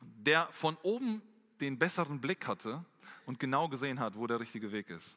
[0.00, 1.22] der von oben
[1.60, 2.84] den besseren Blick hatte
[3.26, 5.16] und genau gesehen hat, wo der richtige Weg ist.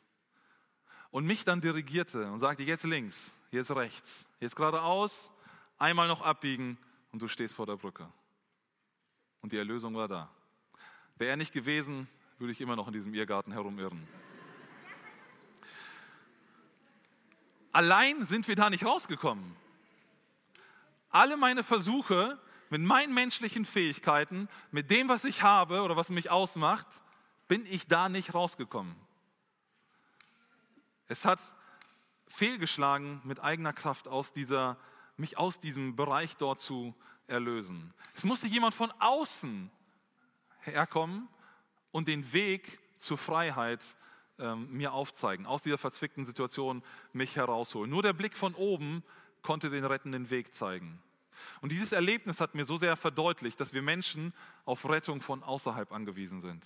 [1.12, 5.32] Und mich dann dirigierte und sagte, jetzt links, jetzt rechts, jetzt geradeaus,
[5.78, 6.78] einmal noch abbiegen
[7.12, 8.08] und du stehst vor der Brücke.
[9.42, 10.30] Und die Erlösung war da.
[11.16, 14.08] Wäre er nicht gewesen, würde ich immer noch in diesem Irrgarten herumirren.
[17.72, 19.56] Allein sind wir da nicht rausgekommen.
[21.10, 26.30] Alle meine Versuche, mit meinen menschlichen Fähigkeiten, mit dem, was ich habe oder was mich
[26.30, 26.88] ausmacht,
[27.47, 28.95] bin ich da nicht rausgekommen.
[31.08, 31.39] Es hat
[32.27, 34.77] fehlgeschlagen, mit eigener Kraft aus dieser,
[35.15, 36.93] mich aus diesem Bereich dort zu
[37.27, 37.93] erlösen.
[38.15, 39.71] Es musste jemand von außen
[40.60, 41.27] herkommen
[41.91, 43.84] und den Weg zur Freiheit
[44.39, 47.89] ähm, mir aufzeigen, aus dieser verzwickten Situation mich herausholen.
[47.89, 49.03] Nur der Blick von oben
[49.41, 51.01] konnte den rettenden Weg zeigen.
[51.62, 54.34] Und dieses Erlebnis hat mir so sehr verdeutlicht, dass wir Menschen
[54.65, 56.65] auf Rettung von außerhalb angewiesen sind.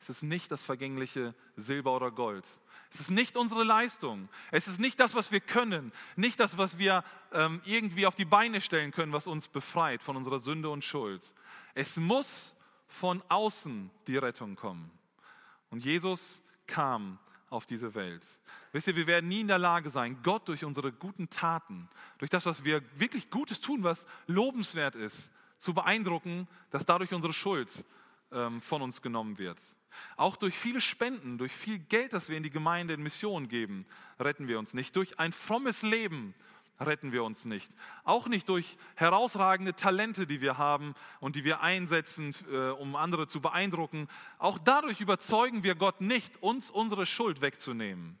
[0.00, 2.46] Es ist nicht das vergängliche Silber oder Gold.
[2.92, 4.28] Es ist nicht unsere Leistung.
[4.52, 5.92] Es ist nicht das, was wir können.
[6.14, 7.02] Nicht das, was wir
[7.32, 11.22] ähm, irgendwie auf die Beine stellen können, was uns befreit von unserer Sünde und Schuld.
[11.74, 12.54] Es muss
[12.86, 14.90] von außen die Rettung kommen.
[15.70, 17.18] Und Jesus kam
[17.50, 18.24] auf diese Welt.
[18.72, 22.30] Wisst ihr, wir werden nie in der Lage sein, Gott durch unsere guten Taten, durch
[22.30, 27.84] das, was wir wirklich Gutes tun, was lobenswert ist, zu beeindrucken, dass dadurch unsere Schuld
[28.30, 29.58] ähm, von uns genommen wird.
[30.16, 33.86] Auch durch viele Spenden, durch viel Geld, das wir in die Gemeinde in Mission geben,
[34.20, 34.94] retten wir uns nicht.
[34.94, 36.34] Durch ein frommes Leben
[36.80, 37.70] retten wir uns nicht.
[38.04, 43.26] Auch nicht durch herausragende Talente, die wir haben und die wir einsetzen, äh, um andere
[43.26, 44.08] zu beeindrucken.
[44.38, 48.18] Auch dadurch überzeugen wir Gott nicht, uns unsere Schuld wegzunehmen.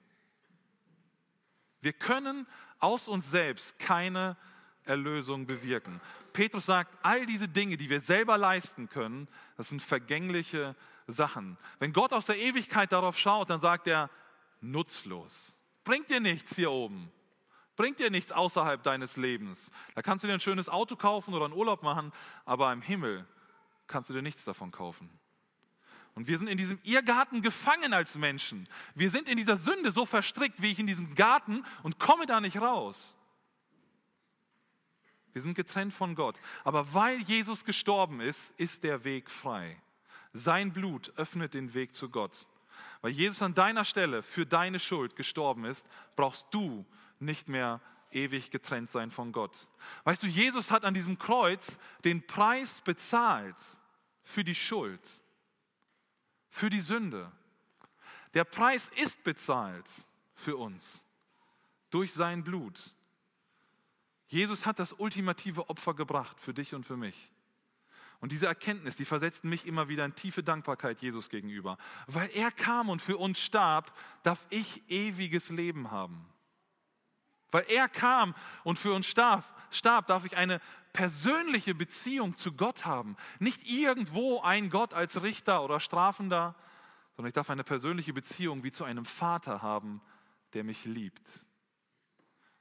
[1.80, 2.46] Wir können
[2.80, 4.36] aus uns selbst keine
[4.84, 6.00] Erlösung bewirken.
[6.32, 10.74] Petrus sagt, all diese Dinge, die wir selber leisten können, das sind vergängliche
[11.06, 11.56] Sachen.
[11.78, 14.10] Wenn Gott aus der Ewigkeit darauf schaut, dann sagt er,
[14.60, 15.54] nutzlos.
[15.84, 17.12] Bringt dir nichts hier oben
[17.78, 19.70] bringt dir nichts außerhalb deines Lebens.
[19.94, 22.12] Da kannst du dir ein schönes Auto kaufen oder einen Urlaub machen,
[22.44, 23.24] aber im Himmel
[23.86, 25.08] kannst du dir nichts davon kaufen.
[26.16, 28.68] Und wir sind in diesem Irrgarten gefangen als Menschen.
[28.96, 32.40] Wir sind in dieser Sünde so verstrickt, wie ich in diesem Garten und komme da
[32.40, 33.16] nicht raus.
[35.32, 36.40] Wir sind getrennt von Gott.
[36.64, 39.80] Aber weil Jesus gestorben ist, ist der Weg frei.
[40.32, 42.48] Sein Blut öffnet den Weg zu Gott.
[43.02, 45.86] Weil Jesus an deiner Stelle für deine Schuld gestorben ist,
[46.16, 46.84] brauchst du
[47.20, 49.68] nicht mehr ewig getrennt sein von Gott.
[50.04, 53.56] Weißt du, Jesus hat an diesem Kreuz den Preis bezahlt
[54.22, 55.00] für die Schuld,
[56.48, 57.30] für die Sünde.
[58.34, 59.88] Der Preis ist bezahlt
[60.34, 61.02] für uns
[61.90, 62.94] durch sein Blut.
[64.26, 67.32] Jesus hat das ultimative Opfer gebracht für dich und für mich.
[68.20, 71.78] Und diese Erkenntnis, die versetzt mich immer wieder in tiefe Dankbarkeit Jesus gegenüber.
[72.06, 76.26] Weil er kam und für uns starb, darf ich ewiges Leben haben.
[77.50, 78.34] Weil er kam
[78.64, 80.60] und für uns starb, starb, darf ich eine
[80.92, 83.16] persönliche Beziehung zu Gott haben.
[83.38, 86.54] Nicht irgendwo ein Gott als Richter oder Strafender,
[87.16, 90.00] sondern ich darf eine persönliche Beziehung wie zu einem Vater haben,
[90.54, 91.40] der mich liebt.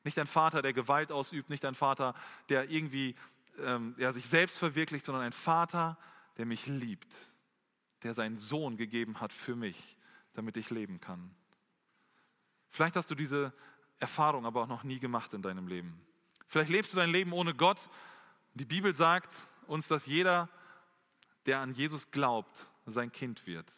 [0.03, 2.13] Nicht ein Vater, der Gewalt ausübt, nicht ein Vater,
[2.49, 3.15] der irgendwie
[3.59, 5.97] ähm, ja, sich selbst verwirklicht, sondern ein Vater,
[6.37, 7.13] der mich liebt,
[8.03, 9.97] der seinen Sohn gegeben hat für mich,
[10.33, 11.35] damit ich leben kann.
[12.69, 13.53] Vielleicht hast du diese
[13.99, 15.99] Erfahrung aber auch noch nie gemacht in deinem Leben.
[16.47, 17.89] Vielleicht lebst du dein Leben ohne Gott.
[18.53, 19.31] Die Bibel sagt
[19.67, 20.49] uns, dass jeder,
[21.45, 23.71] der an Jesus glaubt, sein Kind wird.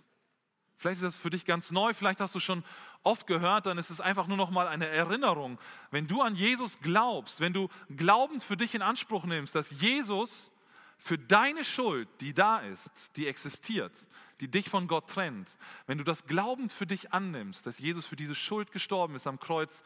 [0.79, 2.63] Vielleicht ist das für dich ganz neu, vielleicht hast du schon
[3.03, 5.59] oft gehört, dann ist es einfach nur noch mal eine Erinnerung.
[5.91, 10.51] Wenn du an Jesus glaubst, wenn du glaubend für dich in Anspruch nimmst, dass Jesus
[10.97, 13.91] für deine Schuld, die da ist, die existiert,
[14.39, 15.49] die dich von Gott trennt,
[15.85, 19.39] wenn du das glaubend für dich annimmst, dass Jesus für diese Schuld gestorben ist am
[19.39, 19.83] Kreuz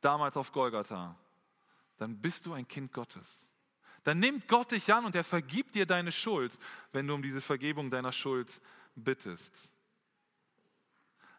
[0.00, 1.16] damals auf Golgatha,
[1.96, 3.48] dann bist du ein Kind Gottes.
[4.04, 6.56] Dann nimmt Gott dich an und er vergibt dir deine Schuld,
[6.92, 8.60] wenn du um diese Vergebung deiner Schuld
[8.94, 9.70] bittest.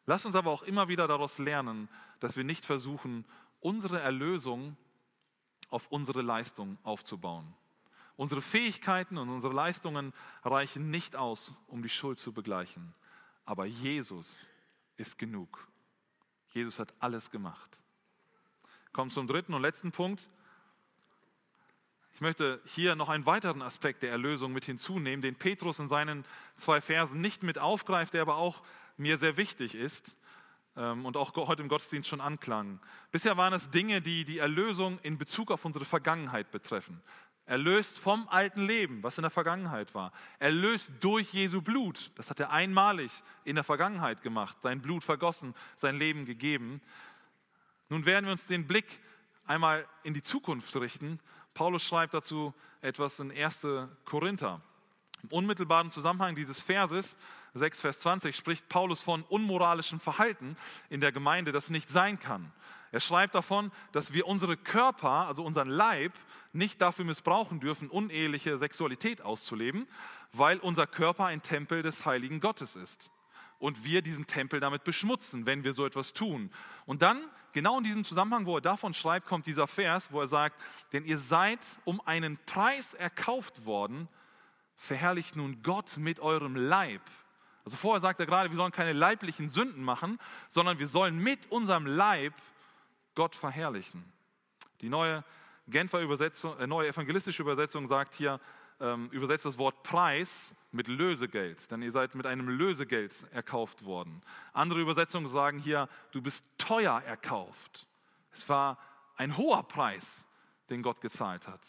[0.05, 3.25] Lass uns aber auch immer wieder daraus lernen, dass wir nicht versuchen,
[3.59, 4.75] unsere Erlösung
[5.69, 7.53] auf unsere Leistung aufzubauen.
[8.15, 12.93] Unsere Fähigkeiten und unsere Leistungen reichen nicht aus, um die Schuld zu begleichen.
[13.45, 14.49] Aber Jesus
[14.97, 15.67] ist genug.
[16.49, 17.79] Jesus hat alles gemacht.
[18.91, 20.29] Kommt zum dritten und letzten Punkt.
[22.13, 26.25] Ich möchte hier noch einen weiteren Aspekt der Erlösung mit hinzunehmen, den Petrus in seinen
[26.55, 28.61] zwei Versen nicht mit aufgreift, der aber auch
[28.97, 30.17] mir sehr wichtig ist
[30.75, 32.79] ähm, und auch heute im Gottesdienst schon anklang.
[33.11, 37.01] Bisher waren es Dinge, die die Erlösung in Bezug auf unsere Vergangenheit betreffen.
[37.45, 40.11] Erlöst vom alten Leben, was in der Vergangenheit war.
[40.39, 42.11] Erlöst durch Jesu Blut.
[42.15, 43.11] Das hat er einmalig
[43.43, 44.57] in der Vergangenheit gemacht.
[44.61, 46.81] Sein Blut vergossen, sein Leben gegeben.
[47.89, 48.85] Nun werden wir uns den Blick
[49.47, 51.19] einmal in die Zukunft richten.
[51.55, 53.65] Paulus schreibt dazu etwas in 1.
[54.05, 54.61] Korinther.
[55.23, 57.17] Im unmittelbaren Zusammenhang dieses Verses
[57.55, 60.55] 6, Vers 20 spricht Paulus von unmoralischem Verhalten
[60.89, 62.51] in der Gemeinde, das nicht sein kann.
[62.91, 66.13] Er schreibt davon, dass wir unsere Körper, also unseren Leib,
[66.53, 69.87] nicht dafür missbrauchen dürfen, uneheliche Sexualität auszuleben,
[70.31, 73.11] weil unser Körper ein Tempel des heiligen Gottes ist.
[73.59, 76.49] Und wir diesen Tempel damit beschmutzen, wenn wir so etwas tun.
[76.85, 80.27] Und dann, genau in diesem Zusammenhang, wo er davon schreibt, kommt dieser Vers, wo er
[80.27, 80.59] sagt,
[80.93, 84.07] denn ihr seid um einen Preis erkauft worden,
[84.77, 87.01] verherrlicht nun Gott mit eurem Leib.
[87.65, 91.51] Also vorher sagt er gerade, wir sollen keine leiblichen Sünden machen, sondern wir sollen mit
[91.51, 92.33] unserem Leib
[93.13, 94.03] Gott verherrlichen.
[94.81, 95.23] Die neue
[95.67, 98.39] Genfer Übersetzung, äh, neue evangelistische Übersetzung sagt hier,
[98.79, 104.21] ähm, übersetzt das Wort Preis mit Lösegeld, denn ihr seid mit einem Lösegeld erkauft worden.
[104.53, 107.87] Andere Übersetzungen sagen hier, du bist teuer erkauft.
[108.31, 108.77] Es war
[109.15, 110.27] ein hoher Preis,
[110.69, 111.61] den Gott gezahlt hat.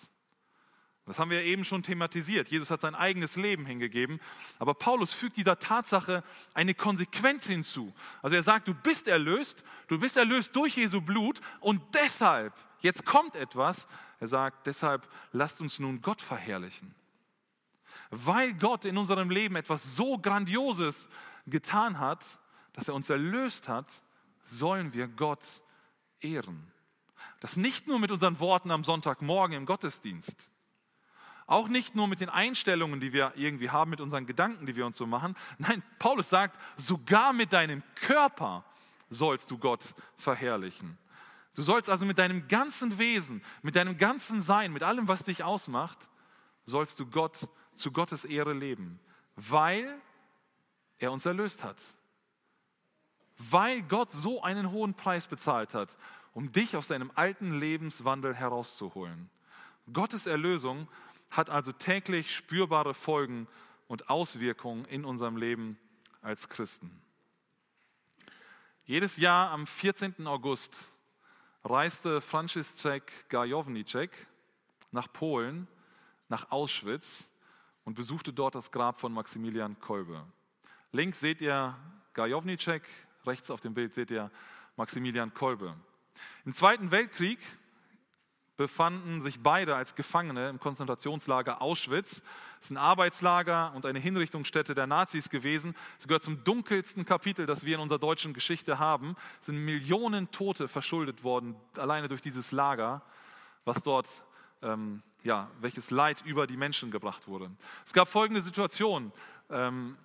[1.06, 2.48] Das haben wir eben schon thematisiert.
[2.48, 4.20] Jesus hat sein eigenes Leben hingegeben.
[4.60, 6.22] Aber Paulus fügt dieser Tatsache
[6.54, 7.92] eine Konsequenz hinzu.
[8.22, 13.04] Also er sagt, du bist erlöst, du bist erlöst durch Jesu Blut und deshalb, jetzt
[13.04, 13.88] kommt etwas.
[14.20, 16.94] Er sagt, deshalb lasst uns nun Gott verherrlichen.
[18.10, 21.08] Weil Gott in unserem Leben etwas so Grandioses
[21.46, 22.24] getan hat,
[22.72, 24.02] dass er uns erlöst hat,
[24.42, 25.62] sollen wir Gott
[26.20, 26.72] ehren.
[27.40, 30.50] Das nicht nur mit unseren Worten am Sonntagmorgen im Gottesdienst,
[31.46, 34.86] auch nicht nur mit den Einstellungen, die wir irgendwie haben, mit unseren Gedanken, die wir
[34.86, 35.36] uns so machen.
[35.58, 38.64] Nein, Paulus sagt, sogar mit deinem Körper
[39.08, 40.96] sollst du Gott verherrlichen.
[41.54, 45.42] Du sollst also mit deinem ganzen Wesen, mit deinem ganzen Sein, mit allem, was dich
[45.42, 46.08] ausmacht,
[46.66, 49.00] sollst du Gott zu Gottes Ehre leben,
[49.36, 50.00] weil
[50.98, 51.82] er uns erlöst hat.
[53.38, 55.96] Weil Gott so einen hohen Preis bezahlt hat,
[56.34, 59.30] um dich aus deinem alten Lebenswandel herauszuholen.
[59.92, 60.88] Gottes Erlösung
[61.30, 63.48] hat also täglich spürbare Folgen
[63.88, 65.78] und Auswirkungen in unserem Leben
[66.22, 67.00] als Christen.
[68.84, 70.26] Jedes Jahr am 14.
[70.26, 70.90] August
[71.64, 74.26] reiste Franciszek Gajownicek
[74.90, 75.68] nach Polen,
[76.28, 77.29] nach Auschwitz
[77.90, 80.24] und besuchte dort das Grab von Maximilian Kolbe.
[80.92, 81.76] Links seht ihr
[82.14, 82.84] Gajownicek,
[83.26, 84.30] rechts auf dem Bild seht ihr
[84.76, 85.74] Maximilian Kolbe.
[86.44, 87.40] Im Zweiten Weltkrieg
[88.56, 92.22] befanden sich beide als Gefangene im Konzentrationslager Auschwitz.
[92.60, 95.74] Es ist ein Arbeitslager und eine Hinrichtungsstätte der Nazis gewesen.
[95.98, 99.16] Es gehört zum dunkelsten Kapitel, das wir in unserer deutschen Geschichte haben.
[99.40, 103.02] Es sind Millionen Tote verschuldet worden, alleine durch dieses Lager,
[103.64, 104.06] was dort,
[104.62, 107.50] ähm, ja, welches Leid über die Menschen gebracht wurde.
[107.86, 109.12] Es gab folgende Situation
[109.50, 109.96] ähm,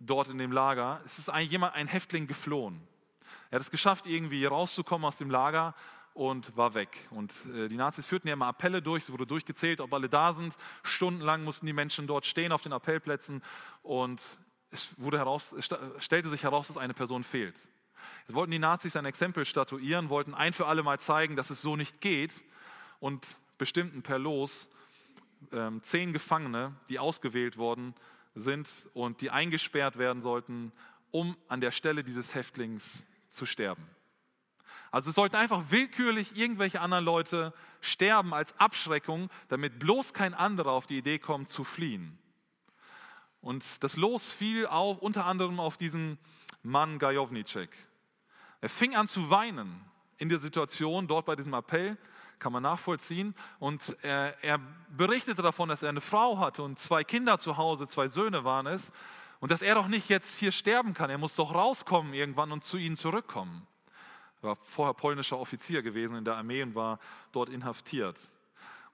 [0.00, 1.00] dort in dem Lager.
[1.04, 2.80] Es ist ein, jemand, ein Häftling geflohen.
[3.50, 5.74] Er hat es geschafft, irgendwie rauszukommen aus dem Lager
[6.14, 7.08] und war weg.
[7.10, 10.32] Und äh, die Nazis führten ja immer Appelle durch, es wurde durchgezählt, ob alle da
[10.32, 10.56] sind.
[10.82, 13.42] Stundenlang mussten die Menschen dort stehen auf den Appellplätzen
[13.82, 14.20] und
[14.70, 15.68] es, wurde heraus, es
[15.98, 17.56] stellte sich heraus, dass eine Person fehlt.
[18.26, 21.62] Jetzt wollten die Nazis ein Exempel statuieren, wollten ein für alle Mal zeigen, dass es
[21.62, 22.42] so nicht geht
[23.00, 23.26] und
[23.58, 24.68] bestimmten per Los
[25.52, 27.94] ähm, zehn Gefangene, die ausgewählt worden
[28.34, 30.72] sind und die eingesperrt werden sollten,
[31.10, 33.84] um an der Stelle dieses Häftlings zu sterben.
[34.90, 40.72] Also es sollten einfach willkürlich irgendwelche anderen Leute sterben als Abschreckung, damit bloß kein anderer
[40.72, 42.18] auf die Idee kommt zu fliehen.
[43.40, 46.18] Und das Los fiel auch unter anderem auf diesen
[46.62, 47.70] Mann Gajownicek.
[48.60, 49.84] Er fing an zu weinen
[50.16, 51.96] in der Situation, dort bei diesem Appell,
[52.38, 53.34] kann man nachvollziehen.
[53.58, 54.60] Und er, er
[54.96, 58.66] berichtete davon, dass er eine Frau hatte und zwei Kinder zu Hause, zwei Söhne waren
[58.66, 58.92] es.
[59.40, 61.10] Und dass er doch nicht jetzt hier sterben kann.
[61.10, 63.66] Er muss doch rauskommen irgendwann und zu ihnen zurückkommen.
[64.42, 66.98] Er war vorher polnischer Offizier gewesen in der Armee und war
[67.32, 68.18] dort inhaftiert.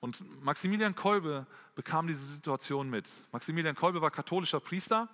[0.00, 3.09] Und Maximilian Kolbe bekam diese Situation mit.
[3.33, 5.09] Maximilian Kolbe war katholischer Priester,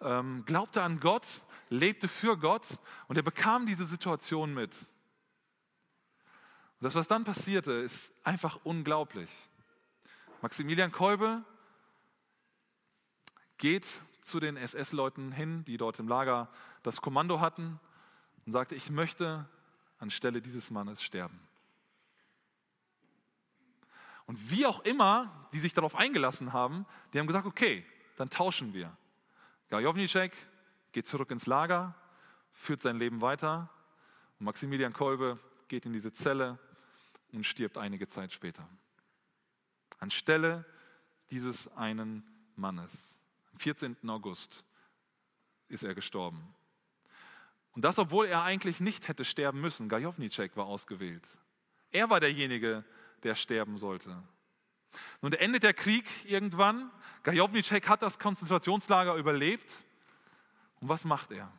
[0.00, 1.26] ähm, glaubte an Gott,
[1.68, 4.74] lebte für Gott und er bekam diese Situation mit.
[6.84, 9.30] Das, was dann passierte, ist einfach unglaublich.
[10.42, 11.42] Maximilian Kolbe
[13.56, 16.50] geht zu den SS-Leuten hin, die dort im Lager
[16.82, 17.80] das Kommando hatten
[18.44, 19.48] und sagte, ich möchte
[19.98, 21.40] anstelle dieses Mannes sterben.
[24.26, 27.82] Und wie auch immer, die sich darauf eingelassen haben, die haben gesagt, okay,
[28.18, 28.94] dann tauschen wir.
[29.70, 30.36] Gajownicek
[30.92, 31.94] geht zurück ins Lager,
[32.52, 33.70] führt sein Leben weiter
[34.38, 36.58] und Maximilian Kolbe geht in diese Zelle
[37.34, 38.68] und stirbt einige Zeit später.
[39.98, 40.64] Anstelle
[41.30, 42.22] dieses einen
[42.56, 43.20] Mannes.
[43.52, 43.96] Am 14.
[44.08, 44.64] August
[45.68, 46.54] ist er gestorben.
[47.72, 49.88] Und das, obwohl er eigentlich nicht hätte sterben müssen.
[49.88, 51.26] Gajownicek war ausgewählt.
[51.90, 52.84] Er war derjenige,
[53.22, 54.22] der sterben sollte.
[55.22, 56.90] Nun endet der Krieg irgendwann.
[57.24, 59.84] Gajownicek hat das Konzentrationslager überlebt.
[60.80, 61.50] Und was macht er?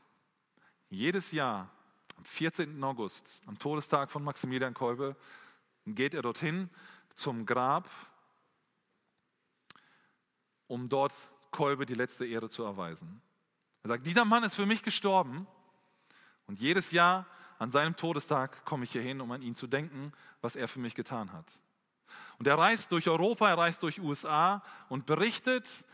[0.89, 1.69] Jedes Jahr,
[2.17, 2.81] am 14.
[2.83, 5.17] August, am Todestag von Maximilian Kolbe,
[5.85, 6.69] geht er dorthin
[7.13, 7.89] zum Grab,
[10.67, 11.13] um dort
[11.51, 13.21] Kolbe die letzte Ehre zu erweisen.
[13.83, 15.47] Er sagt, dieser Mann ist für mich gestorben
[16.47, 17.27] und jedes Jahr
[17.59, 20.79] an seinem Todestag komme ich hier hin, um an ihn zu denken, was er für
[20.79, 21.45] mich getan hat.
[22.37, 25.85] Und er reist durch Europa, er reist durch USA und berichtet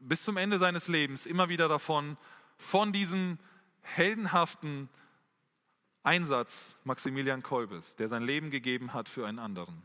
[0.00, 2.16] bis zum Ende seines Lebens immer wieder davon,
[2.56, 3.38] von diesem
[3.82, 4.88] heldenhaften
[6.08, 9.82] Einsatz Maximilian Kolbes, der sein Leben gegeben hat für einen anderen.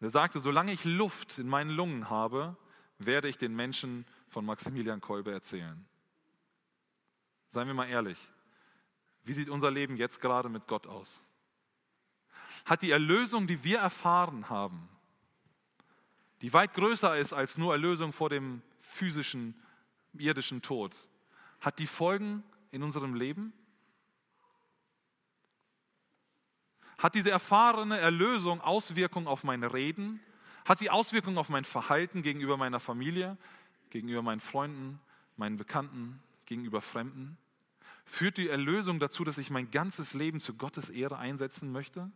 [0.00, 2.56] Er sagte, solange ich Luft in meinen Lungen habe,
[2.98, 5.84] werde ich den Menschen von Maximilian Kolbe erzählen.
[7.50, 8.18] Seien wir mal ehrlich,
[9.22, 11.20] wie sieht unser Leben jetzt gerade mit Gott aus?
[12.64, 14.88] Hat die Erlösung, die wir erfahren haben,
[16.40, 19.54] die weit größer ist als nur Erlösung vor dem physischen,
[20.14, 20.96] irdischen Tod,
[21.60, 23.52] hat die Folgen in unserem Leben?
[27.00, 30.20] Hat diese erfahrene Erlösung Auswirkungen auf mein Reden?
[30.66, 33.38] Hat sie Auswirkungen auf mein Verhalten gegenüber meiner Familie,
[33.88, 35.00] gegenüber meinen Freunden,
[35.38, 37.38] meinen Bekannten, gegenüber Fremden?
[38.04, 42.10] Führt die Erlösung dazu, dass ich mein ganzes Leben zu Gottes Ehre einsetzen möchte?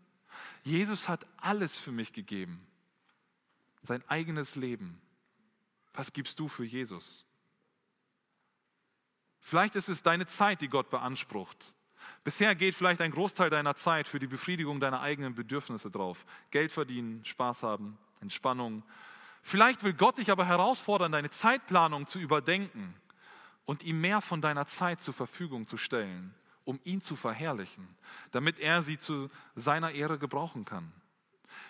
[0.65, 2.67] Jesus hat alles für mich gegeben.
[3.83, 5.01] Sein eigenes Leben.
[5.95, 7.25] Was gibst du für Jesus?
[9.41, 11.73] Vielleicht ist es deine Zeit, die Gott beansprucht.
[12.25, 16.25] Bisher geht vielleicht ein Großteil deiner Zeit für die Befriedigung deiner eigenen Bedürfnisse drauf.
[16.51, 18.83] Geld verdienen, Spaß haben, Entspannung.
[19.43, 22.95] Vielleicht will Gott dich aber herausfordern, deine Zeitplanung zu überdenken
[23.67, 26.35] und ihm mehr von deiner Zeit zur Verfügung zu stellen,
[26.65, 27.87] um ihn zu verherrlichen,
[28.31, 30.91] damit er sie zu seiner Ehre gebrauchen kann.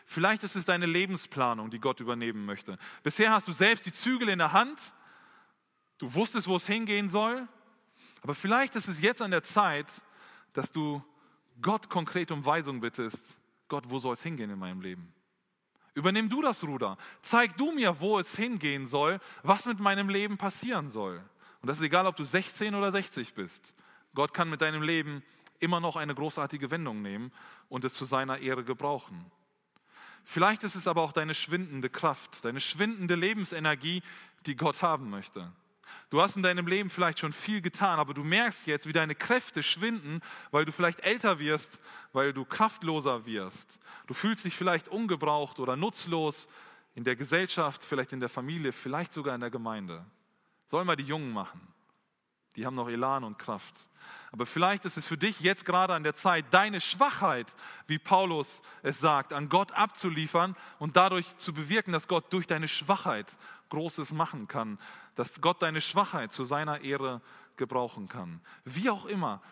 [0.07, 2.79] Vielleicht ist es deine Lebensplanung, die Gott übernehmen möchte.
[3.03, 4.79] Bisher hast du selbst die Zügel in der Hand,
[5.99, 7.49] du wusstest, wo es hingehen soll,
[8.23, 9.87] aber vielleicht ist es jetzt an der Zeit,
[10.55, 11.05] dass du
[11.61, 13.37] Gott konkret um Weisung bittest.
[13.69, 15.13] Gott, wo soll es hingehen in meinem Leben?
[15.95, 16.97] Übernimm du das Ruder.
[17.23, 21.23] Zeig du mir, wo es hingehen soll, was mit meinem Leben passieren soll.
[21.61, 23.75] Und das ist egal, ob du 16 oder 60 bist.
[24.15, 25.23] Gott kann mit deinem Leben
[25.61, 27.33] immer noch eine großartige Wendung nehmen
[27.69, 29.31] und es zu seiner Ehre gebrauchen.
[30.25, 34.03] Vielleicht ist es aber auch deine schwindende Kraft, deine schwindende Lebensenergie,
[34.47, 35.53] die Gott haben möchte.
[36.11, 39.15] Du hast in deinem Leben vielleicht schon viel getan, aber du merkst jetzt, wie deine
[39.15, 40.21] Kräfte schwinden,
[40.51, 41.81] weil du vielleicht älter wirst,
[42.13, 43.79] weil du kraftloser wirst.
[44.07, 46.49] Du fühlst dich vielleicht ungebraucht oder nutzlos
[46.95, 50.05] in der Gesellschaft, vielleicht in der Familie, vielleicht sogar in der Gemeinde.
[50.67, 51.74] Soll mal die Jungen machen.
[52.57, 53.89] Die haben noch Elan und Kraft.
[54.31, 57.55] Aber vielleicht ist es für dich jetzt gerade an der Zeit, deine Schwachheit,
[57.87, 62.69] wie Paulus es sagt, an Gott abzuliefern und dadurch zu bewirken, dass Gott durch deine
[62.69, 63.37] Schwachheit
[63.71, 64.79] Großes machen kann,
[65.15, 67.21] dass Gott deine Schwachheit zu seiner Ehre
[67.57, 68.41] gebrauchen kann.
[68.65, 69.43] Wie auch immer,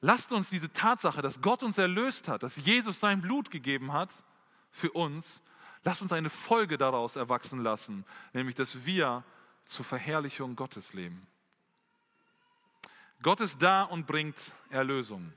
[0.00, 4.10] lasst uns diese Tatsache, dass Gott uns erlöst hat, dass Jesus sein Blut gegeben hat
[4.70, 5.42] für uns,
[5.84, 9.24] lasst uns eine Folge daraus erwachsen lassen, nämlich dass wir
[9.64, 11.26] zur Verherrlichung Gottes leben.
[13.22, 14.36] Gott ist da und bringt
[14.70, 15.32] Erlösung.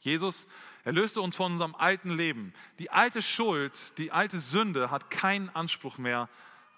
[0.00, 0.46] Jesus
[0.84, 2.54] erlöste uns von unserem alten Leben.
[2.78, 6.28] Die alte Schuld, die alte Sünde hat keinen Anspruch mehr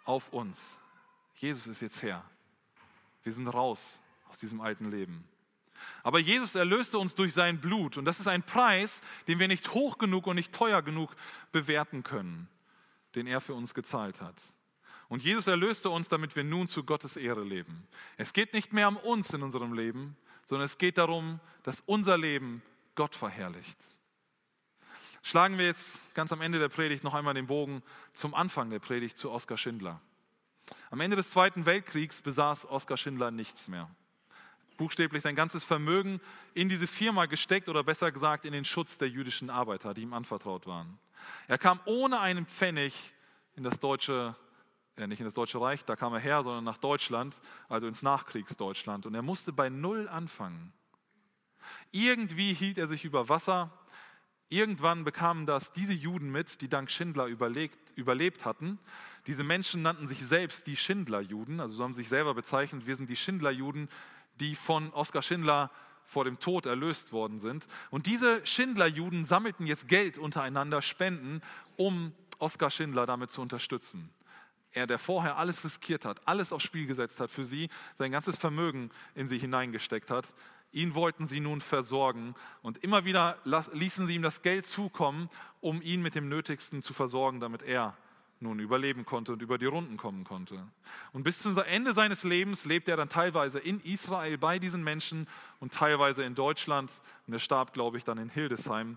[0.05, 0.79] auf uns.
[1.35, 2.25] Jesus ist jetzt Herr.
[3.23, 5.25] Wir sind raus aus diesem alten Leben.
[6.03, 9.73] Aber Jesus erlöste uns durch sein Blut und das ist ein Preis, den wir nicht
[9.75, 11.15] hoch genug und nicht teuer genug
[11.53, 12.49] bewerten können,
[13.15, 14.35] den er für uns gezahlt hat.
[15.11, 17.89] Und Jesus erlöste uns, damit wir nun zu Gottes Ehre leben.
[18.17, 22.17] Es geht nicht mehr um uns in unserem Leben, sondern es geht darum, dass unser
[22.17, 22.63] Leben
[22.95, 23.77] Gott verherrlicht.
[25.23, 27.83] Schlagen wir jetzt ganz am Ende der Predigt noch einmal den Bogen
[28.15, 30.01] zum Anfang der Predigt zu Oskar Schindler.
[30.91, 33.91] Am Ende des Zweiten Weltkriegs besaß Oskar Schindler nichts mehr.
[34.77, 36.21] Buchstäblich sein ganzes Vermögen
[36.55, 40.13] in diese Firma gesteckt oder besser gesagt in den Schutz der jüdischen Arbeiter, die ihm
[40.13, 41.01] anvertraut waren.
[41.49, 43.13] Er kam ohne einen Pfennig
[43.57, 44.37] in das deutsche
[44.97, 49.07] nicht in das Deutsche Reich, da kam er her, sondern nach Deutschland, also ins Nachkriegsdeutschland.
[49.07, 50.73] Und er musste bei Null anfangen.
[51.91, 53.71] Irgendwie hielt er sich über Wasser.
[54.49, 58.79] Irgendwann bekamen das diese Juden mit, die dank Schindler überlegt, überlebt hatten.
[59.27, 63.09] Diese Menschen nannten sich selbst die Schindler-Juden, also so haben sich selber bezeichnet, wir sind
[63.09, 63.89] die Schindler-Juden,
[64.41, 65.71] die von Oskar Schindler
[66.05, 67.69] vor dem Tod erlöst worden sind.
[67.91, 71.43] Und diese Schindler-Juden sammelten jetzt Geld untereinander, Spenden,
[71.77, 74.11] um Oskar Schindler damit zu unterstützen
[74.73, 77.69] er, der vorher alles riskiert hat, alles aufs Spiel gesetzt hat für sie,
[77.99, 80.33] sein ganzes Vermögen in sie hineingesteckt hat,
[80.73, 85.29] ihn wollten sie nun versorgen und immer wieder ließen sie ihm das Geld zukommen,
[85.61, 87.97] um ihn mit dem Nötigsten zu versorgen, damit er
[88.43, 90.67] nun überleben konnte und über die Runden kommen konnte.
[91.13, 95.29] Und bis zum Ende seines Lebens lebte er dann teilweise in Israel bei diesen Menschen
[95.59, 96.91] und teilweise in Deutschland.
[97.27, 98.97] Und er starb, glaube ich, dann in Hildesheim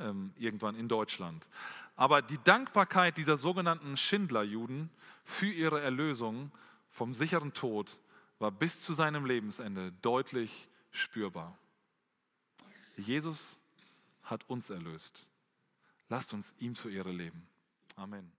[0.00, 1.48] ähm, irgendwann in Deutschland.
[1.96, 4.90] Aber die Dankbarkeit dieser sogenannten Schindlerjuden
[5.24, 6.52] für ihre Erlösung
[6.90, 7.98] vom sicheren Tod
[8.38, 11.58] war bis zu seinem Lebensende deutlich spürbar.
[12.96, 13.58] Jesus
[14.22, 15.26] hat uns erlöst.
[16.08, 17.46] Lasst uns ihm zur Ehre leben.
[17.96, 18.37] Amen.